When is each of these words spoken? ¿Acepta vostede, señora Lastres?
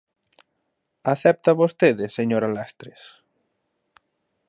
¿Acepta 1.13 1.57
vostede, 1.61 2.05
señora 2.17 2.53
Lastres? 2.55 3.01